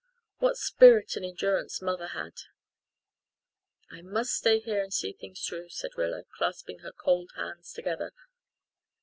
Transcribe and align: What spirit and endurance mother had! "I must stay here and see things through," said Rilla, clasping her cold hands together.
What 0.39 0.57
spirit 0.57 1.15
and 1.15 1.23
endurance 1.23 1.79
mother 1.79 2.07
had! 2.07 2.33
"I 3.91 4.01
must 4.01 4.31
stay 4.33 4.57
here 4.59 4.81
and 4.81 4.91
see 4.91 5.13
things 5.13 5.45
through," 5.45 5.69
said 5.69 5.91
Rilla, 5.95 6.23
clasping 6.35 6.79
her 6.79 6.91
cold 6.91 7.29
hands 7.35 7.71
together. 7.71 8.11